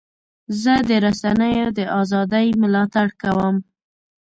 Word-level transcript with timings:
زه 0.61 0.73
د 0.89 0.91
رسنیو 1.05 1.67
د 1.77 1.79
ازادۍ 2.01 2.47
ملاتړ 2.61 3.07
کوم. 3.21 3.55